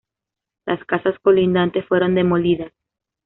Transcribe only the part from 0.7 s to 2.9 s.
casas colindantes fueron demolidas.